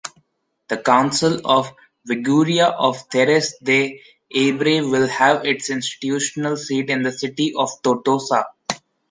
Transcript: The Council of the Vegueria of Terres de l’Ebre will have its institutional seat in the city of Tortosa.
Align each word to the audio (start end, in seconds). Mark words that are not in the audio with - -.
The 0.69 0.77
Council 0.79 1.41
of 1.45 1.73
the 2.05 2.15
Vegueria 2.15 2.69
of 2.69 3.07
Terres 3.09 3.53
de 3.61 4.01
l’Ebre 4.33 4.83
will 4.89 5.07
have 5.07 5.45
its 5.45 5.69
institutional 5.69 6.57
seat 6.57 6.89
in 6.89 7.03
the 7.03 7.11
city 7.11 7.53
of 7.55 7.69
Tortosa. 7.83 8.45